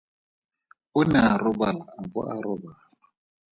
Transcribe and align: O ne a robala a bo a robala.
O 0.99 1.01
ne 1.09 1.19
a 1.31 1.33
robala 1.43 1.85
a 1.99 2.01
bo 2.11 2.19
a 2.33 2.35
robala. 2.45 2.83